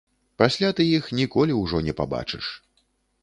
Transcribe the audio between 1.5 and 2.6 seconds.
ўжо не пабачыш.